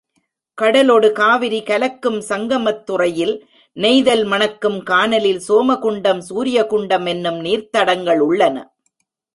கடலொடு 0.57 1.09
காவிரி 1.11 1.59
கலக்கும் 1.63 2.17
சங்கமத்துறையில் 2.29 3.35
நெய்தல் 3.77 4.25
மணக்கும் 4.25 4.79
கானலில் 4.83 5.41
சோமகுண்டம் 5.47 6.21
சூரிய 6.29 6.65
குண்டம் 6.65 7.05
என்னும் 7.05 7.39
நீர்த்தடங்கள் 7.39 8.19
உள்ளன. 8.19 8.57